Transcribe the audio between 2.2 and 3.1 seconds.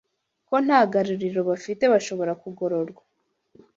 kugororwa